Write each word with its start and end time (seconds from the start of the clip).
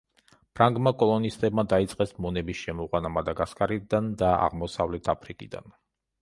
ფრანგმა 0.59 0.91
კოლონისტებმა 1.01 1.65
დაიწყეს 1.73 2.13
მონების 2.27 2.63
შემოყვანა 2.63 3.13
მადაგასკარიდან 3.19 4.09
და 4.23 4.33
აღმოსავლეთ 4.49 5.13
აფრიკიდან. 5.15 5.71